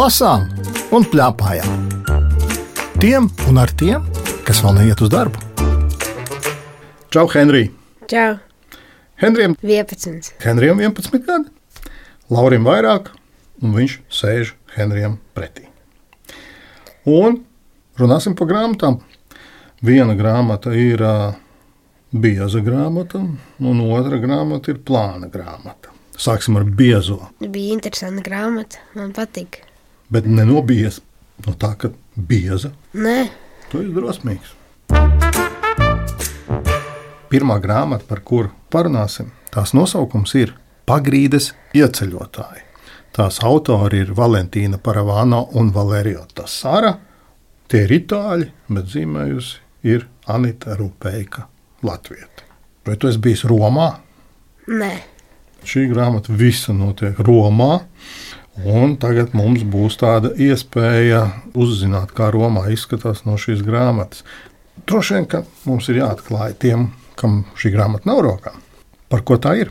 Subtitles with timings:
[0.00, 0.46] lasām
[0.96, 1.88] un plēpājām.
[3.02, 4.06] Tiem un ar tiem,
[4.46, 5.40] kas vēl neiet uz darbu.
[7.12, 7.68] Čau, Henrij!
[8.08, 8.38] Čau!
[9.20, 10.30] Henrijam 11.
[10.40, 11.50] Henrijam 11 gadi,
[12.32, 13.10] Laurim vairāk,
[13.60, 15.66] un viņš sēž Henrijam pretī.
[17.04, 17.42] Un
[18.00, 19.02] runāsim par grāmatām.
[19.84, 21.34] Viena grāmata ir uh,
[22.12, 23.20] bieza grāmata,
[23.60, 25.92] un otra grāmata ir plāna grāmata.
[26.16, 28.80] Sāksim ar biezo, Bija interesanta grāmata.
[28.96, 29.66] Man patīk.
[30.10, 30.44] Bet ne
[31.46, 32.72] no tā, ka bieza.
[32.94, 33.30] Nē,
[33.70, 34.56] Tu esi drosmīgs.
[37.30, 40.56] Pirmā grāmata, par kuru parunāsim, tās nosaukums ir
[40.90, 42.64] Pagrīdes ieceļotāji.
[43.14, 46.96] Tās autori ir Valentīna Paravāna un Valērija Tasara.
[47.70, 51.46] Tie ir itāļi, bet zīmējusi ir Anita Rupēka
[51.86, 52.48] Latvieta.
[52.86, 53.92] Vai tu esi bijis Romā?
[54.66, 54.90] nē.
[55.62, 57.84] Šī grāmata visa notiek Romā.
[58.66, 61.22] Un tagad mums būs tāda iespēja
[61.56, 64.24] uzzināt, kā Romā izskatās no šīs grāmatas.
[64.88, 68.52] Droši vien, ka mums ir jāatklāj tiem, kam šī grāmata nav rokā.
[69.08, 69.70] Par ko tā ir?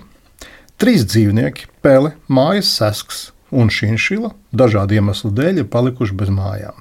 [0.79, 6.77] Trīs dzīvnieki, pele, mājas sesks un šīnšila dažādu iemeslu dēļ ir palikuši bez mājām.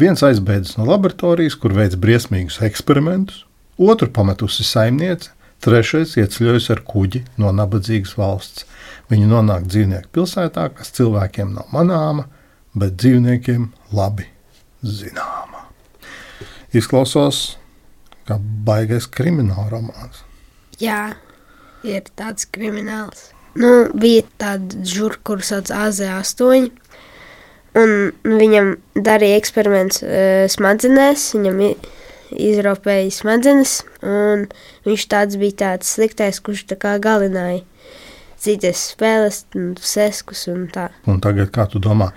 [0.00, 3.44] Viens aizbēdzis no laboratorijas, kur veids briesmīgus eksperimentus,
[3.78, 5.30] otru pametusi saimniece,
[5.62, 8.66] trešais ieceļojis ar kuģi no nabadzīgas valsts.
[9.12, 12.24] Viņi nonāk dzīvnieku pilsētā, kas cilvēkiem nav manāma,
[12.72, 14.24] bet dzīvniekiem labi
[14.80, 15.66] zināma.
[16.72, 17.42] Izklausās
[18.24, 20.22] kā baigais krimināla romāns.
[20.80, 21.12] Jā,
[21.84, 23.28] ir tāds krimināls.
[23.52, 26.70] Nu, bija tāda žurka, kuras sauc AZ8.
[27.82, 27.92] Un
[28.24, 31.26] viņam darīja eksperimentus uh, smadzenēs.
[31.36, 31.60] Viņam
[32.32, 33.82] izropēja smadzenes.
[34.88, 37.60] Viņš tāds bija tāds sliktais, kurš tā kā galināja
[38.42, 40.88] citas spēles, un seskus un tā.
[41.10, 42.10] Un tagad, kā tu domā,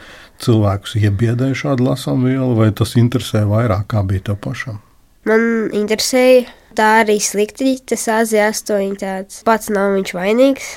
[0.43, 4.81] cilvēkus iebiedēja šādu lasām vielu, vai tas interesē vairāk, kā bija tev pašam?
[5.25, 6.45] Man interesēja,
[6.77, 7.77] tā arī slikti.
[7.87, 10.69] Tas AZ8 tāds pats nav viņš vainīgs.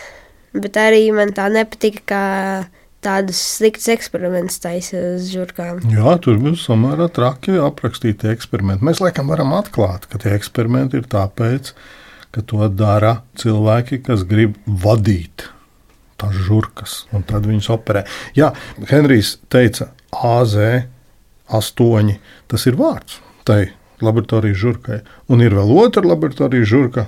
[0.57, 2.25] Bet arī man tā nepatika, kā
[3.05, 5.83] tādus sliktus eksperimentus taisa uz žurkām.
[5.93, 8.85] Jā, tur bija samērā traki aprakstīti eksperimenti.
[8.89, 14.57] Mēs laikam varam atklāt, ka tie eksperimenti ir tāpēc, ka to dara cilvēki, kas grib
[14.67, 15.49] vadīt
[16.19, 18.03] tās žurkas, un tad viņas operē.
[18.35, 18.51] Jā,
[18.91, 19.93] Henrijs teica,
[21.49, 22.15] AZ8,
[22.51, 23.71] tas ir vārds tai
[24.05, 24.99] laboratorijas žurkai,
[25.33, 27.07] un ir vēl otra laboratorijas žurka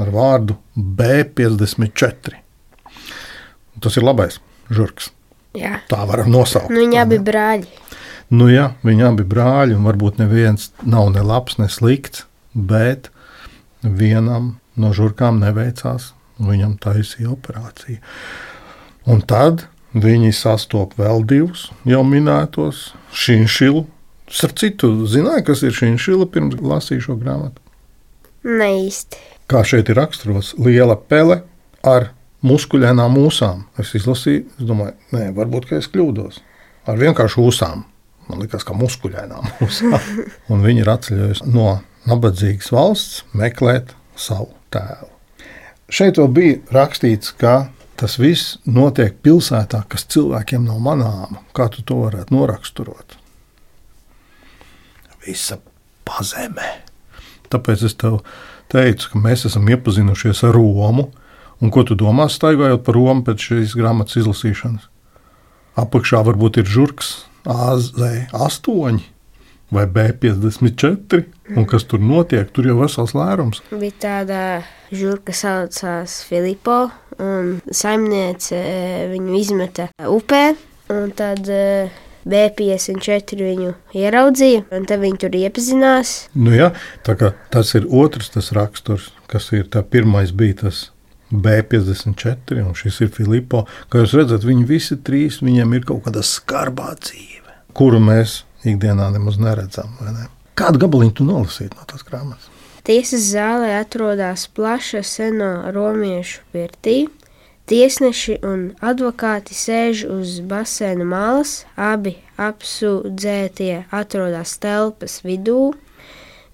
[0.00, 2.38] ar vārdu B54.
[3.82, 4.38] Tas ir labais
[4.72, 5.10] žurks.
[5.52, 6.70] Jā, Tā varam nosaukt.
[6.72, 7.68] nu, viņi abi brāļi.
[8.32, 13.10] Nu, jā, viņi abi brāļi, un varbūt neviens nav ne labs, ne slikts, bet
[13.82, 16.12] vienam no žurkām neveicās,
[16.42, 18.00] viņam taisīja operāciju.
[19.10, 23.84] Un tad viņi sastopa vēl divus jau minētos šīnšilu.
[24.32, 27.60] Starp citu, zināja, kas ir šīnšila pirms lasīju šo grāmatu.
[28.48, 29.20] Ne īsti.
[29.50, 31.42] Kā šeit ir raksturos, liela pele
[31.86, 32.10] ar
[32.46, 33.66] muskuļainām mūsām.
[33.78, 36.40] Es izlasīju, es domāju, nē, varbūt es kļūdos.
[36.88, 37.84] Ar vienkāršu ūsām.
[38.30, 39.98] Man liekas, ka muskuļainām mūsām.
[40.52, 43.92] Un viņi ir atceļojuši no nabadzīgas valsts meklēt
[44.22, 45.10] savu tēlu.
[45.92, 51.42] Šeit vēl bija rakstīts, ka tas viss notiek pilsētā, kas cilvēkiem nav manāma.
[51.54, 53.18] Kā tu to varētu noraksturot?
[55.26, 55.58] Visa
[56.08, 56.70] pazemē.
[57.52, 58.22] Tāpēc es tev
[58.72, 61.10] teicu, ka mēs esam iepazinušies ar Romu.
[61.62, 64.88] Un ko tu domā, staigājot pa Romu pēc šīs grāmatas izlasīšanas?
[65.78, 67.12] Apakšā varbūt ir žurks
[67.48, 69.11] AZ8
[69.72, 71.24] vai B54.
[71.56, 72.48] Un kas tur notiek?
[72.52, 73.62] Tur jau vesels lērums.
[73.72, 74.38] Bija tāda
[74.92, 76.86] žurka, kas saucās Filipo,
[77.22, 80.44] un saimniece eh, viņu izmeta upē.
[80.92, 81.92] Un tad eh,
[82.28, 86.14] B54 viņu ieraudzīja, un tad viņi tur iepazinās.
[86.38, 86.70] Nu, jā,
[87.06, 90.86] tā kā tas ir otrs tas raksturs, kas ir tā pirmais bija tas
[91.32, 93.64] B54, un šis ir Filipo.
[93.90, 99.10] Kā jūs redzat, viņi visi trīs, viņiem ir kaut kāda skarbā dzīve, kuru mēs ikdienā
[99.14, 99.92] nemaz neredzam.
[100.06, 100.28] Ne?
[100.58, 102.50] Kādu gabaliņu tu nolasītu no tās grāmatas?
[102.86, 106.96] Tiesas zālē atrodas plaša seno romiešu pirtī.
[107.70, 115.70] Tiesneši un advokāti sēž uz basēna malas, abi apsūdzētie atrodas telpas vidū.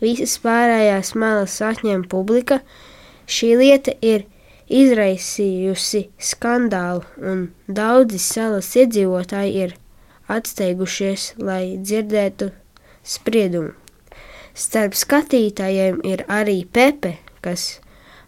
[0.05, 2.61] Visas pārējās malas atņem publika.
[3.25, 4.29] Šī lieta ir
[4.69, 9.77] izraisījusi skandālu, un daudzi salas iedzīvotāji ir
[10.29, 12.51] atsteigušies, lai dzirdētu
[13.03, 13.75] spriedumu.
[14.59, 17.15] Starp skatītājiem ir arī Pepe,
[17.45, 17.79] kas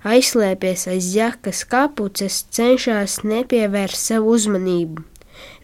[0.07, 5.03] aizslēpies aiz jakas kapuces, cenšas nepievērst savu uzmanību.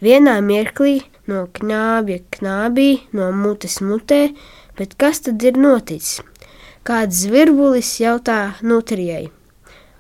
[0.03, 0.99] Vienā mirklī
[1.31, 4.33] no knābja knābī, no mutes mutē,
[4.77, 6.21] bet kas tad ir noticis?
[6.87, 9.27] Kāds zvirbulis jautā Nutrijai.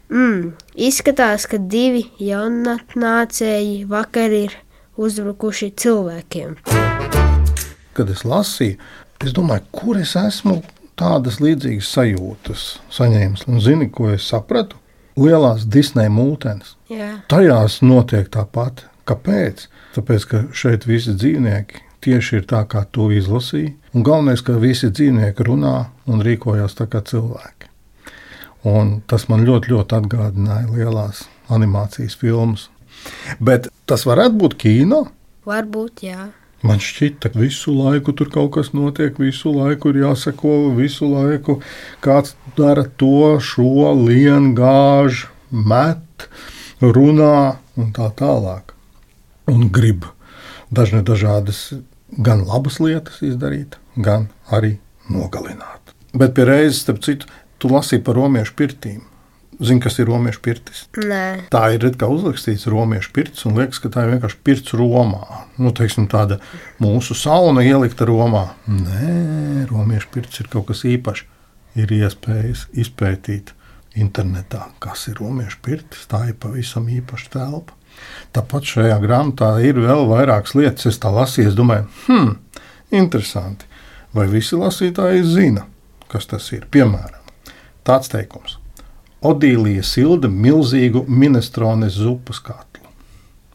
[0.06, 4.55] Mm, izskatās, ka divi jaunatnācēji vakar ir
[4.96, 6.56] uzbrukuši cilvēkiem.
[7.96, 8.76] Kad es lasīju,
[9.25, 10.60] es domāju, kur es esmu
[10.96, 12.66] tādas līdzīgas sajūtas
[12.96, 13.46] saņēmis.
[13.50, 14.78] Un zini, ko es sapratu?
[15.16, 16.75] Lielās Disneja mūtenes.
[16.93, 17.22] Jā.
[17.31, 18.84] Tajās notiek tāpat.
[19.08, 19.69] Kāpēc?
[19.96, 23.72] Tāpēc, ka šeit visi dzīvnieki tieši ir tā, kā to izlasīja.
[23.96, 25.76] Un galvenais, ka visi dzīvnieki runā
[26.10, 27.70] un rīkojas tā kā cilvēki.
[28.66, 32.69] Un tas man ļoti, ļoti atgādināja lielās animācijas filmas.
[33.41, 35.06] Bet tas varētu būt kino.
[35.47, 36.31] Varbūt, jā.
[36.67, 41.61] Man šķita, ka visu laiku tur kaut kas notiek, visu laiku ir jāsako, visu laiku
[42.03, 46.26] kāds dara to, šo, lien, gāž, met,
[46.81, 48.73] runā un tā tālāk.
[49.52, 50.09] Un grib
[50.75, 51.69] dažne dažādas
[52.11, 54.79] gan labas lietas izdarīt, gan arī
[55.12, 55.94] nogalināt.
[56.17, 57.29] Bet pie reizes, starp citu,
[57.61, 59.05] tu lasīji par romiešu pirtīm.
[59.56, 60.82] Zini, kas ir romiešu pirtis?
[61.00, 65.23] Nē, Tā ir kā uzrakstīts romiešu pirts, un liekas, ka tā ir vienkārši pirts Romā.
[65.56, 66.37] Nu, teiksim, tāda
[66.82, 68.50] mūsu sauna ielikta Romā.
[68.69, 71.25] Nē, romiešu pirts ir kaut kas īpašs.
[71.76, 73.53] Ir iespējas izpētīt
[74.00, 76.06] internetā, kas ir romiešu pirtis.
[76.09, 77.76] Tā ir pavisam īpaša telpa.
[78.37, 80.88] Tāpat šajā grāmatā ir vēl vairākas lietas.
[80.88, 82.37] Es tā lasīju, es domāju, hmm,
[82.97, 83.69] interesanti.
[84.17, 85.67] Vai visi lasītāji zina,
[86.12, 86.64] kas tas ir?
[86.73, 87.20] Piemēram,
[87.85, 88.56] tāds teikums.
[89.24, 92.84] Odīlija silda milzīgu minestrones zupas katlu.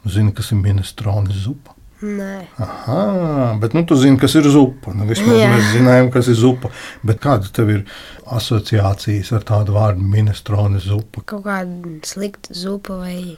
[0.09, 1.75] Zini, kas ir minestrones zupa?
[2.01, 2.47] nē.
[2.57, 4.93] Aha, bet nu, tu zini, kas ir zupa.
[4.97, 5.49] Nu, vismaz Jā.
[5.53, 6.71] mēs zinājām, kas ir zupa.
[7.05, 7.85] Bet kādas tev ir
[8.25, 11.23] asociācijas ar tādu vārdu minestrones zupa?
[11.29, 13.37] Kaut kāda slikta zupa vai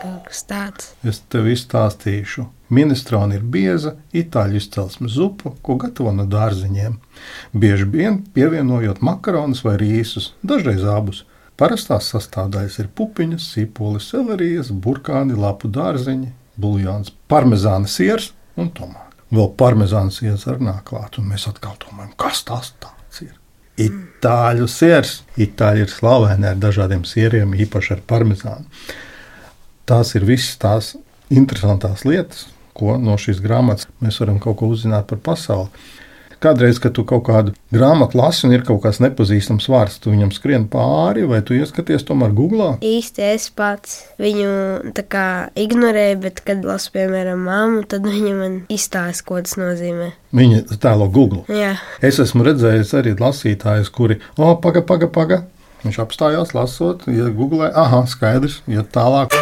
[0.00, 0.92] kaut kas tāds.
[1.04, 2.48] Es tev izstāstīšu.
[2.72, 6.98] Minestrone ir bieza itāļu izcelsmes zupa, ko gatavo no dārziņiem.
[7.56, 11.24] Bieži vien pievienojot makaronus vai rīsus, dažreiz abus.
[11.58, 16.28] Parastās sastāvdaļas ir pupiņas, sīpolis, selerijas, burkāni, lapu dārziņi,
[16.62, 19.24] buļļons, parmezāna siers un tomāti.
[19.34, 23.34] Vēl parmezāna siers ar nāk klāt, un mēs atkal domājam, kas tas tāds ir.
[23.88, 25.18] Itāļu siers.
[25.38, 28.86] Itāļi ir slaveni ar dažādiem sieriem, īpaši ar parmezānu.
[29.88, 30.92] Tās ir visas tās
[31.28, 32.46] interesantās lietas,
[32.78, 35.70] ko no šīs grāmatas mēs varam kaut ko uzzināt par pasauli.
[36.38, 40.30] Kādreiz, kad tu kaut kādu grāmatu lasi un ir kaut kāds nepazīstams vārds, tu viņam
[40.30, 42.76] skrien pāri, vai tu ieskaties tomēr Google.
[42.84, 45.26] Īsti es pats viņu tā kā
[45.58, 50.12] ignorēju, bet, kad lasu, piemēram, māmu, tad viņa man izstāsta, ko tas nozīmē.
[50.38, 51.42] Viņa tēlo Google.
[51.50, 51.74] Jā,
[52.04, 55.42] Es esmu redzējis arī lasītājus, kuri, o, paga, paga, paga.
[55.82, 59.34] Viņš apstājās, lasot, ja googlē, ah, skaidrs, ja tālāk.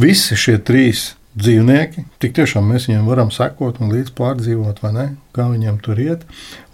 [0.00, 5.06] Visi šie trīs dzīvnieki, tik tiešām mēs viņiem varam sekot un līdz pārdzīvot, vai ne?
[5.36, 6.24] Kā viņiem tur iet.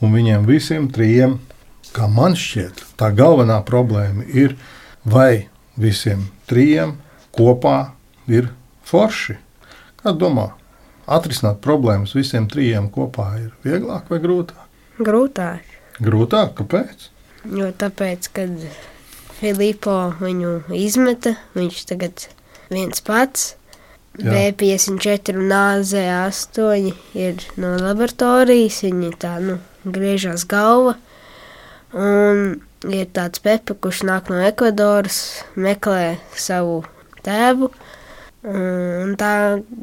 [0.00, 1.38] Un viņiem visiem trijiem,
[1.92, 4.56] kā man šķiet, tā galvenā problēma ir,
[5.04, 6.96] vai visiem trijiem
[7.34, 7.92] kopā
[8.30, 8.52] ir
[8.86, 9.38] forši.
[10.02, 10.52] Kā domā,
[11.06, 14.68] atrisināt problēmas visiem trijiem kopā ir vieglāk vai grūtāk?
[15.00, 15.64] grūtāk.
[16.02, 17.08] Grūtāk, kāpēc?
[17.52, 18.52] Jo tāpēc, kad
[19.38, 22.28] Filipo viņu izmeta, viņš tagad
[22.70, 23.52] viens pats.
[23.52, 23.61] Jā.
[24.18, 29.56] B54 un AZ8 ir no laboratorijas, viņi tā nu,
[29.88, 30.98] griežās galva.
[31.96, 32.60] Un
[32.92, 35.18] ir tāds Pepe, kurš nāk no Ekvadoras,
[35.56, 36.82] meklē savu
[37.24, 37.70] tēvu.
[38.52, 39.32] Un tā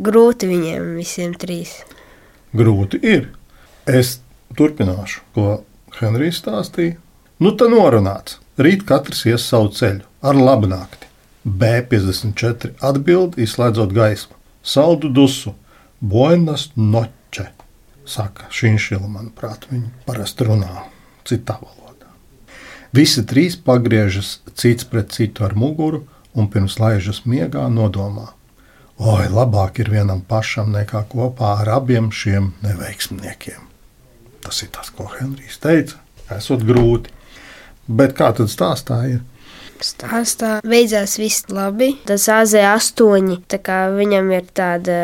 [0.10, 1.80] grūti viņiem visiem trīs.
[2.54, 3.30] Grūti ir.
[3.90, 4.20] Es
[4.58, 5.62] turpināšu, ko
[5.98, 7.00] Henrijs stāstīja.
[7.40, 8.38] Nu, tā norunāts.
[8.60, 11.09] Rīt katrs ies savu ceļu ar labu nakti.
[11.46, 14.36] B54 atbild, izslēdzot gaismu.
[14.64, 15.54] Saldu dusu,
[16.00, 17.48] buenas noče,
[18.06, 20.84] saka Šinšila, manuprāt, viņi parasti runā
[21.28, 22.10] citā valodā.
[22.96, 26.04] Visi trīs pagriežas cits pret citu ar muguru
[26.36, 28.34] un pirms laižas miegā nodomā.
[29.00, 33.62] Oi, labāk ir vienam pašam nekā kopā ar abiem šiem neveiksmniekiem.
[34.44, 36.02] Tas ir tas, ko Henrijs teica.
[36.36, 37.14] Esot grūti.
[37.88, 39.22] Bet kā tad stāstā ir?
[39.80, 41.94] Stāstā beidzās viss labi.
[42.08, 44.96] Tas AZ8, tā kā viņam ir tāda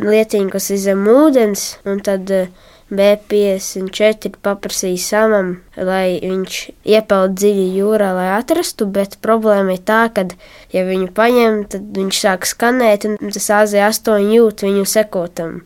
[0.00, 2.50] lietiņa, kas ir zem ūdens, un tad eh,
[2.90, 6.60] B54 paprasīja samam, lai viņš
[6.90, 10.26] iepeld dziļi jūrā, lai atrastu, bet problēma ir tā, ka,
[10.74, 15.60] ja viņu paņem, tad viņš sāk skanēt, un tas AZ8 jūt viņu sekotam.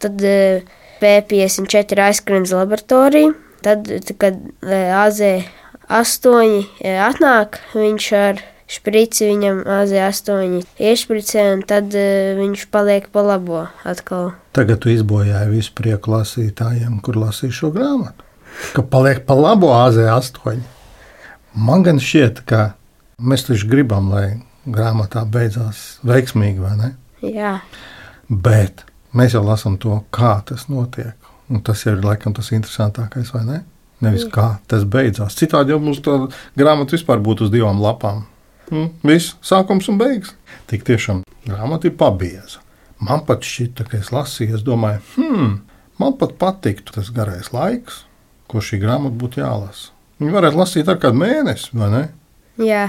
[0.00, 0.64] Tad eh,
[1.00, 3.88] B54 aizskrien uz laboratoriju, tad,
[4.20, 4.92] kad eh,
[5.88, 13.66] AZ8 atnāk, viņš ar šprici viņam AZ8 iešpricē, un tad uh, viņš paliek pa labo
[13.86, 14.32] atkal.
[14.56, 18.26] Tagad tu izbojāji visu prieku lasītājiem, kur lasīja šo grāmatu.
[18.74, 20.64] Ka paliek pa labo AZ8.
[21.56, 22.70] Man gan šķiet, ka
[23.22, 26.94] mēs taču gribam, lai grāmatā beidzās veiksmīgi, vai ne?
[27.22, 27.58] Jā,
[28.28, 28.82] Bet
[29.14, 31.14] mēs jau lasām to, kā tas notiek.
[31.46, 33.58] Un tas ir laikam tas interesantākais, vai ne?
[34.04, 35.36] Nevis kā tas beidzās.
[35.38, 36.18] Citādi jau mums tā
[36.58, 38.26] grāmata vispār būtu uz divām lapām.
[38.68, 40.34] Mm, viss, sākums un beigas.
[40.68, 42.60] Tik tiešām grāmata ir pabieza.
[43.00, 45.50] Man pat šķita, ka es lasīju, es domāju, hmm,
[46.00, 48.04] man pat patiktu tas garais laiks,
[48.50, 49.92] ko šī grāmata būtu jālasa.
[50.20, 52.04] Viņu varētu lasīt ar kādu mēnesi, vai ne?
[52.64, 52.86] jā,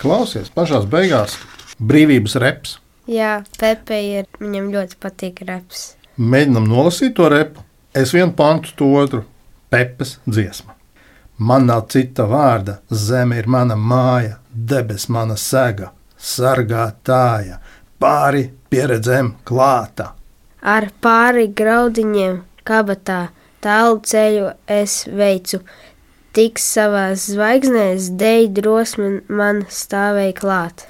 [0.00, 1.34] Klausies, pašā beigās
[1.76, 2.78] brīvības reps.
[3.04, 5.90] jā Pepe ir, viņam ļoti patīk reps.
[6.16, 7.60] Mēģinam nolasīt to repu.
[7.94, 9.24] Es vienu pantu, to otru.
[9.70, 10.74] Pepes dziesma.
[11.38, 17.56] Man nav cita vārda, zeme ir mana māja, debes mana sega, sargātāja,
[17.98, 20.10] pāri pieredzēm klāta.
[20.60, 23.30] Ar pāri graudiņiem kabatā
[23.64, 25.62] tālu ceļu es veicu,
[26.36, 30.86] tik savās zvaigznēs dēļ drosmi man stāvēja klāt.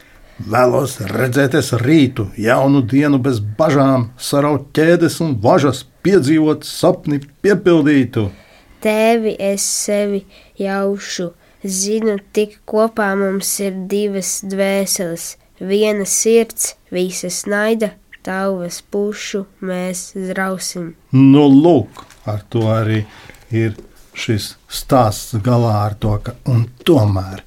[0.48, 8.30] Vēlos redzēties rītu, jaunu dienu bez bažām, saraut ķēdes un važas, piedzīvot sapni piepildītu.
[8.80, 10.22] Tēvi es sevi
[10.56, 11.28] jaušu,
[11.60, 17.92] zinu, tik kopā mums ir divas dvēseles, viena sirds, visas naida,
[18.24, 20.94] tauvas pušu mēs zrausim.
[21.12, 23.04] Nu, lūk, ar to arī
[23.52, 23.76] ir
[24.16, 27.44] šis stāsts galā ar to, ka un tomēr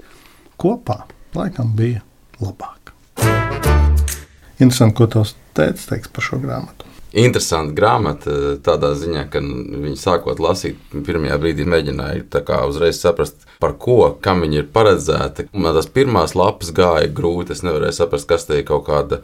[0.61, 2.05] kopā laikam bija
[2.41, 2.82] labāk.
[4.59, 6.89] Interesanti, ko tavs tēvs teiks par šo grāmatu.
[7.13, 14.15] Interesanti grāmata tādā ziņā, ka viņi sākot lasīt, pirmajā brīdī mēģināja uzreiz saprast, par ko,
[14.21, 15.45] kam viņi ir paredzēti.
[15.53, 19.21] Man tās pirmās lapas gāja grūti, es nevarēju saprast, kas te ir kaut kāda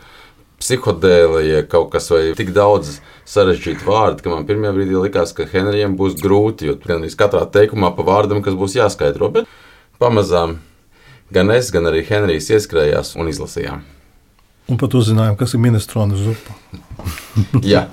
[0.61, 5.97] psihodēlija, kaut kas vai tik daudz sarežģītu vārdu, ka man pirmajā brīdī likās, ka Henrijam
[5.97, 9.49] būs grūti, jo gan katrā teikumā pa vārdam, kas būs jāskaidro, bet
[9.97, 10.59] pamazām
[11.33, 13.87] gan es, gan arī Henrijs ieskrējās un izlasījām.
[14.69, 16.53] Un pat uzzinājām, kas ir minestrona zupa.
[17.65, 17.87] Jā.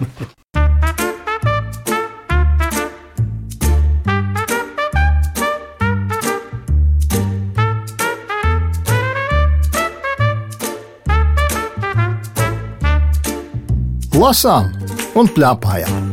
[14.16, 14.68] Lasām
[15.16, 16.12] un plēpājām.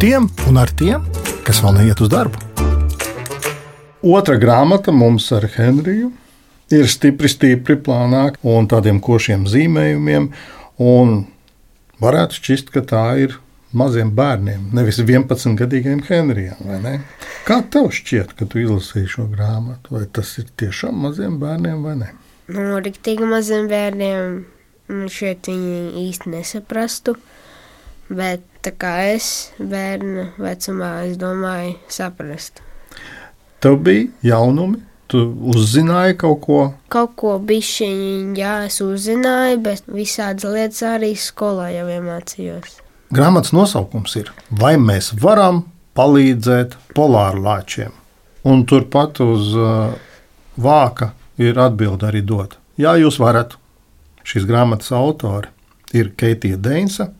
[0.00, 1.04] Tiem un ar tiem,
[1.44, 2.40] kas vēl neiet uz darbu.
[4.02, 6.10] Otra grāmata mums ar Henriju
[6.74, 10.30] ir stipri, stipri plānāka un tādiem košiem zīmējumiem.
[10.82, 11.16] Un
[12.02, 13.38] varētu šķist, ka tā ir
[13.72, 16.60] maziem bērniem, nevis 11 gadīgiem Henrijam.
[16.66, 16.94] vai ne?
[17.48, 19.96] Kā tev šķiet, kad tu izlasīji šo grāmatu?
[19.96, 22.10] Vai tas ir tiešām maziem bērniem vai ne?
[22.52, 24.44] Nu, riktīgi maziem bērniem
[24.90, 27.16] mm, šeit viņi īsti nesaprastu,
[28.12, 32.64] bet tā kā es bērnu vecumā, es domāju, saprastu.
[33.62, 36.60] Tev bija jaunumi, tu uzzināji kaut ko.
[36.92, 42.78] Kaut ko bišķiņi, jā, es uzzināju, bet visādas lietas arī skolā jau iemācījos.
[43.12, 45.66] Grāmatas nosaukums ir Vai mēs varam
[45.98, 47.92] palīdzēt polārlāčiem?
[48.48, 49.92] Un turpat uz uh,
[50.56, 52.56] vāka ir atbilde arī dot.
[52.80, 53.58] Jā, jūs varat.
[54.24, 55.50] Šīs grāmatas autori
[55.92, 57.10] ir Keitija Deinsa,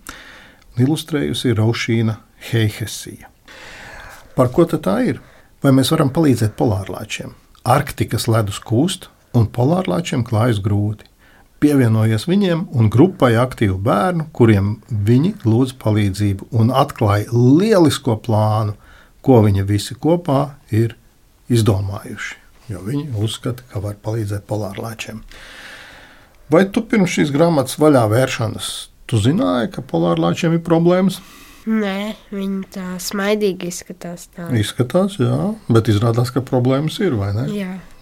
[0.72, 2.16] un ilustrējusi Raušīna
[2.50, 3.28] Heihesija.
[4.36, 5.20] Par ko tad tā ir?
[5.62, 7.34] Vai mēs varam palīdzēt polārlāčiem?
[7.62, 9.06] Arktikas ledus kūst,
[9.38, 11.06] un polārlāčiem klājas grūti.
[11.62, 18.74] Pievienojies viņiem un grupai aktīvu bērnu, kuriem viņi lūdz palīdzību un atklāja lielisko plānu,
[19.22, 20.96] ko viņi visi kopā ir
[21.52, 22.40] izdomājuši.
[22.72, 25.22] Jo viņi uzskata, ka var palīdzēt polārlāčiem.
[26.50, 28.72] Vai tu pirms šīs grāmatas vaļā vēršanas
[29.06, 31.20] tu zināji, ka polārlāčiem ir problēmas?
[31.62, 34.26] Nē, viņi tā smaidīgi izskatās.
[34.34, 34.48] Tā.
[34.58, 37.14] Izskatās, jā, bet izrādās, ka problēmas ir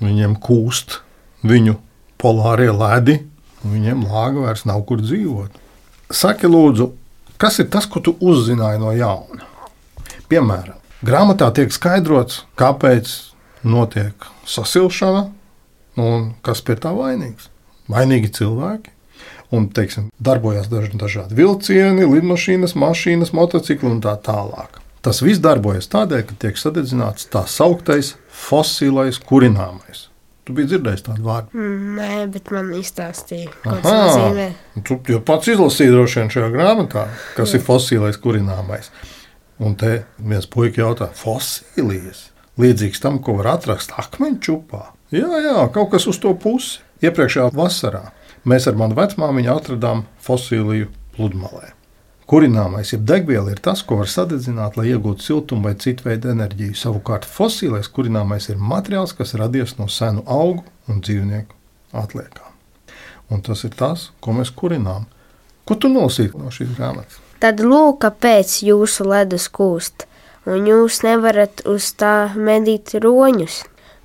[0.00, 1.00] Viņiem kūst
[1.44, 1.76] viņu
[2.20, 3.18] polārie ledi,
[3.60, 5.58] un viņiem lāga vairs nav kur dzīvot.
[6.10, 6.88] Saki, lūdzu,
[7.40, 9.44] kas ir tas, ko tu uzzināji no jauna?
[10.32, 13.12] Piemēram, grāmatā tiek skaidrots, kāpēc
[13.68, 15.26] notiek sasilšana
[16.00, 17.50] un kas pie tā vainīgs.
[17.90, 18.94] Vainīgi cilvēki.
[19.50, 24.78] Un, teiksim, darbojas daži dažādi vilcieni, lidmašīnas, mašīnas, motocikli un tā tālāk.
[25.02, 30.06] Tas viss darbojas tādēļ, ka tiek sadedzināts tā sauktais fosilais kurināmais.
[30.46, 31.56] Tu biji dzirdējis tādu vārdu.
[31.56, 34.46] Mm, nē, bet man izstāstīja, ko tas nozīmē.
[34.86, 37.04] Tu jau pats izlasīji droši vien šajā grāmatā,
[37.36, 38.92] kas ir fosilais kurināmais.
[39.60, 42.28] Un te viens puika jautā, fosilijas,
[42.60, 44.86] līdzīgs tam, ko var atrast akmeņu čupā.
[45.14, 46.78] Jā, jā, kaut kas uz to pusi.
[47.00, 48.10] Iepriekšējā vasarā
[48.44, 51.74] mēs ar manu vecmāmiņu atradām fosiliju pludmalē.
[52.30, 56.76] Kurināmais, jeb degviela, ir tas, ko var sadedzināt, lai iegūtu siltumu vai citu veidu enerģiju.
[56.78, 61.58] Savukārt fosilais kurināmais ir materiāls, kas radies no senu augu un dzīvnieku
[61.90, 62.52] atliekām.
[63.34, 65.08] Un tas ir tas, ko mēs kurinām.
[65.66, 67.18] Ko tu nolasīji no šīs grāmatas?
[67.42, 70.06] Tad lūk, kāpēc jūsu ledus kūst,
[70.46, 73.62] un jūs nevarat uz tā medīt roņus.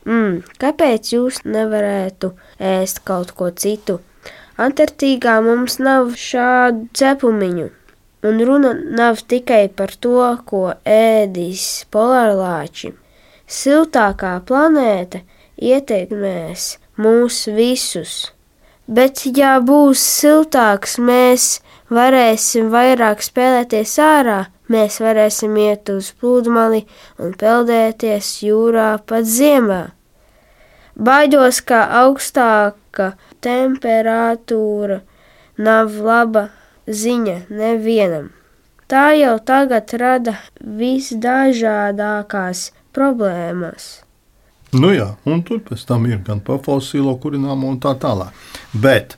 [0.10, 2.34] Mm, kāpēc jūs nevarētu
[2.74, 4.00] ēst kaut ko citu?
[4.56, 7.72] Antarktīgā mums nav šādu cepumiņu.
[8.26, 12.94] Un runa nav tikai par to, ko ēdīs polārlāči.
[13.46, 15.22] Siltākā planēta
[15.60, 18.16] ietekmēs mūs visus.
[18.88, 21.60] Bet, ja būs siltāks, mēs
[21.92, 24.40] varēsim vairāk spēlēties ārā,
[24.72, 26.86] mēs varēsim iet uz pludmali
[27.20, 29.84] un peldēties jūrā pat ziemā.
[30.96, 35.02] Baidos, ka augstāka temperatūra
[35.60, 36.48] nav laba
[36.88, 38.32] ziņa nevienam.
[38.88, 44.08] Tā jau tagad rada visdažādākās problēmas.
[44.76, 48.32] Nu jā, un tur pēc tam ir gan par fosilo kurināmo un tā tālāk.
[48.72, 49.18] Bet,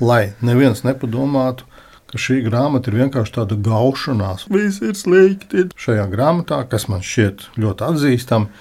[0.00, 1.64] lai neviens nepadomātu,
[2.12, 5.64] ka šī grāmata ir vienkārši tāda gaušanās, viss ir slikti.
[5.80, 8.52] Šajā grāmatā, kas man šķiet ļoti atzīstama,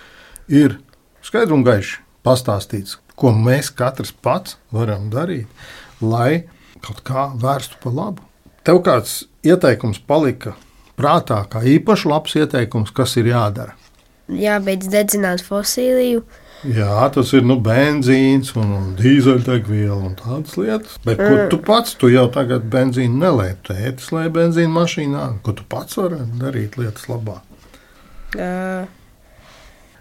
[0.47, 0.79] ir
[1.25, 5.47] skaidri un gaiši pastāstīts, ko mēs katrs pats varam darīt,
[6.01, 6.45] lai
[6.83, 8.25] kaut kā vērstu pa labu.
[8.65, 10.55] Tev kāds ieteikums palika
[10.97, 13.75] prātā, kā īpaši labs ieteikums, kas ir jādara?
[14.31, 16.23] Jābeidz dedzināt fosiliju.
[16.65, 20.95] Jā, tas ir nu, benzīns un, un dīzeļdegviela un tādas lietas.
[21.05, 21.27] Bet mm.
[21.27, 25.99] ko tu pats, tu jau tagad benzīnu nelēji, tētis lēja benzīnu mašīnā, ko tu pats
[25.99, 27.41] vari darīt lietas labā?
[28.33, 28.87] Uh.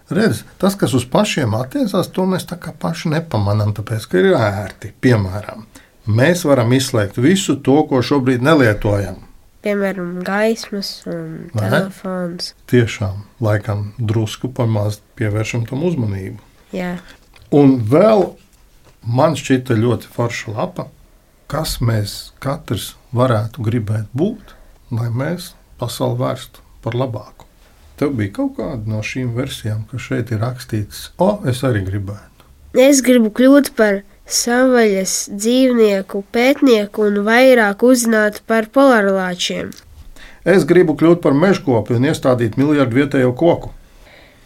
[0.09, 4.35] Redz, tas, kas uz pašiem attiecās, to mēs tā kā paši nepamanām, tāpēc, ka ir
[4.37, 4.91] ērti.
[5.01, 5.63] Piemēram,
[6.05, 9.23] mēs varam izslēgt visu to, ko šobrīd nelietojam.
[9.65, 11.79] Piemēram, gaismas un Vai ne?
[11.79, 12.51] telefons.
[12.69, 16.37] Tiešām, laikam, drusku pamazs pievēršam tam uzmanību.
[16.75, 16.97] Jā,
[17.55, 18.23] Un vēl
[19.05, 20.87] man šķita ļoti forša lapa,
[21.47, 24.55] kas mēs katrs varētu gribēt būt,
[24.91, 27.44] lai mēs pasauli vērstu par labāku.
[27.95, 32.47] Tev bija kaut kāda no šīm versijām, kas šeit ir rakstīts, o, es arī gribētu.
[32.75, 39.71] es gribu kļūt par savvaļas dzīvnieku pētnieku un vairāk uzzināt par polārlāčiem.
[40.45, 43.71] Es gribu kļūt par mežkopi un iestādīt miljardu vietējo koku.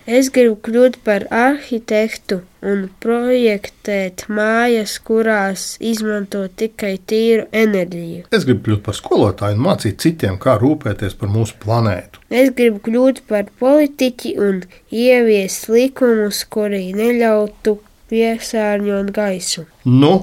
[0.09, 8.23] Es gribu kļūt par arhitektu un projektēt mājas, kurās izmanto tikai tīru enerģiju.
[8.33, 12.23] Es gribu kļūt par skolotāju un mācīt citiem, kā rūpēties par mūsu planētu.
[12.33, 17.77] Es gribu kļūt par politiķi un ieviest likumus, kuri neļautu
[18.09, 19.67] piesārņot gaisu.
[19.85, 20.13] Nu,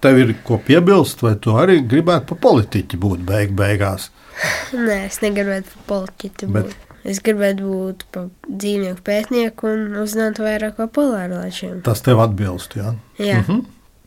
[0.00, 4.08] tev ir ko piebilst, vai tu arī gribētu par politiķi būt beig beigās?
[4.72, 6.84] Nē, es negribētu par politiķi Bet- būt.
[7.04, 8.04] Es gribētu būt
[8.48, 11.82] dzīvnieku pētnieku un uzzināt vairāk par polārlāčiem.
[11.86, 12.94] Tas tev atbilst, jā.
[13.18, 13.66] Jā, Mhm.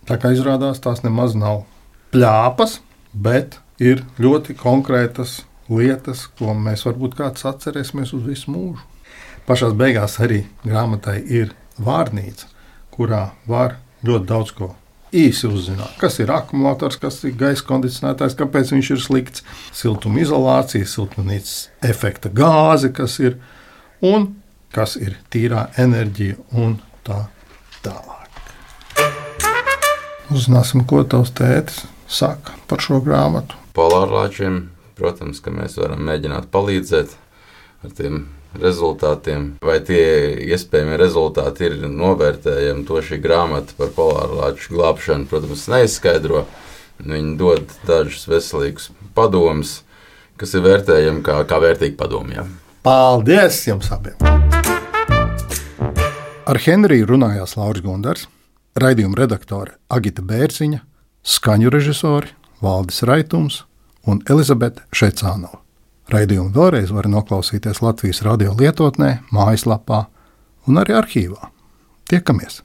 [0.10, 1.64] Tā kā izrādās, tās nemaz nav
[2.12, 2.80] plāpas,
[3.14, 8.82] bet ir ļoti konkrētas lietas, ko mēs varbūt kāds atcerēsimies uz visu mūžu.
[9.48, 12.46] Pašā beigās arī grāmatai ir vārnīca,
[12.92, 14.76] kurā var ļoti daudz ko
[15.16, 15.96] īsi uzzināt.
[16.02, 19.46] Kas ir akumulators, kas ir gaisa kondicionētājs, kāpēc viņš ir slikts,
[19.76, 23.38] siltuma izolācija, siltumnīcas efekta gāze, kas ir
[24.06, 24.32] un
[24.72, 27.26] kas ir tīrā enerģija un tā
[27.84, 28.44] tālāk.
[30.32, 33.58] Uzzināsim, ko tavs tētis saka par šo grāmatu.
[33.76, 37.18] Polārlāčiem, protams, ka mēs varam mēģināt palīdzēt
[37.84, 38.24] ar tiem
[38.60, 39.56] rezultātiem.
[39.64, 40.04] Vai tie
[40.52, 46.46] iespējamie rezultāti ir novērtējami, to šī grāmata par polārlāču glābšanu, protams, neizskaidro.
[47.02, 49.80] Viņi dod dažus veselīgus padomus,
[50.38, 52.38] kas ir vērtējami kā, kā vērtīgi padomi.
[52.38, 52.46] jā.
[52.82, 54.18] Paldies jums abiem!
[56.50, 58.28] Ar Henriju runājās Lauris Gundars,
[58.76, 60.82] raidījuma redaktore Agita Bērziņa,
[61.22, 63.62] skaņu režisori Valdis Raitums
[64.10, 65.61] un Elizabete Šecānova.
[66.12, 70.02] Raidījumu vēlreiz var noklausīties Latvijas radio lietotnē, mājaslapā
[70.68, 71.48] un arī arhīvā.
[72.12, 72.60] Tiekamies!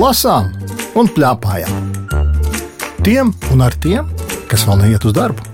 [0.00, 0.52] Lasām
[1.00, 1.88] un plēpājām.
[3.04, 4.08] Tiem un ar tiem,
[4.52, 5.49] kas vēl neiet uz darbu.